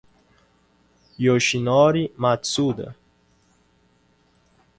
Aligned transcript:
Yoshinori 1.23 2.09
Matsuda 2.17 2.95